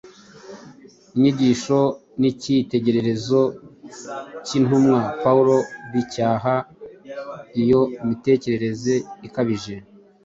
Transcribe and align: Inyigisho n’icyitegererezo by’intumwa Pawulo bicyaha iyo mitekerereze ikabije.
Inyigisho 1.15 1.79
n’icyitegererezo 2.19 3.41
by’intumwa 4.43 4.99
Pawulo 5.23 5.57
bicyaha 5.93 6.53
iyo 7.61 7.81
mitekerereze 8.07 8.93
ikabije. 9.27 9.75